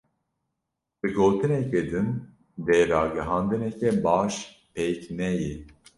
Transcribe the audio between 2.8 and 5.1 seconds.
ragihandineke baş pêk